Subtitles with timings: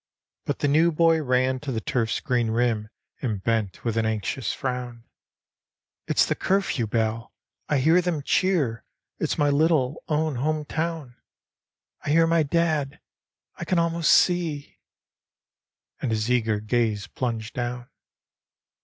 [0.45, 2.89] But the new boy ran to the turf's green rim
[3.21, 5.03] and bent with an anxious frown,
[6.07, 7.31] —"It's the curfew bell!
[7.69, 8.83] I hear them cheer!
[9.19, 11.17] It's my little own home town!
[12.03, 12.99] I hear my dad!
[13.57, 14.79] I can almost see"
[16.01, 17.87] and his eager gaze plunged down.